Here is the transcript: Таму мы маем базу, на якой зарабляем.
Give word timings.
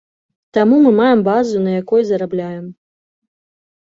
Таму 0.57 0.77
мы 0.85 0.91
маем 0.99 1.19
базу, 1.27 1.57
на 1.65 1.71
якой 1.81 2.01
зарабляем. 2.07 2.65